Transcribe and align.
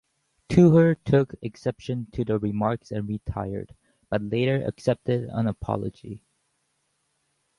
Tooher 0.49 0.95
took 1.05 1.35
exception 1.43 2.07
to 2.13 2.25
the 2.25 2.39
remarks 2.39 2.89
and 2.89 3.07
retired, 3.07 3.75
but 4.09 4.19
later 4.23 4.65
accepted 4.65 5.25
an 5.29 5.45
apology. 5.45 6.23